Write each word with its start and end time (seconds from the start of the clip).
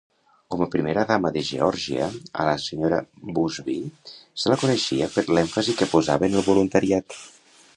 Com 0.53 0.61
a 0.65 0.67
primera 0.75 1.01
dama 1.09 1.31
de 1.33 1.41
Geòrgia, 1.49 2.07
a 2.43 2.47
la 2.47 2.55
Sra. 2.63 3.01
Busbee 3.35 4.15
se 4.45 4.53
la 4.53 4.57
coneixia 4.63 5.11
per 5.17 5.25
l'èmfasi 5.29 5.77
que 5.83 5.89
posava 5.93 6.31
en 6.31 6.39
el 6.41 6.47
voluntariat. 6.49 7.21